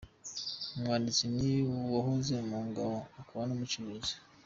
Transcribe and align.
Umwanditsi 0.75 1.23
ni 1.35 1.51
uwahoze 1.83 2.33
mu 2.49 2.59
ngabo 2.67 2.97
akaba 3.21 3.41
n’umucuruzi. 3.45 4.13